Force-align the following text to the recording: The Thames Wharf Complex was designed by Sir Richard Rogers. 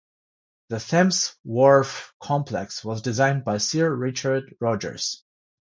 The 0.69 0.79
Thames 0.79 1.35
Wharf 1.43 2.15
Complex 2.19 2.83
was 2.83 3.03
designed 3.03 3.43
by 3.45 3.59
Sir 3.59 3.93
Richard 3.95 4.55
Rogers. 4.59 5.23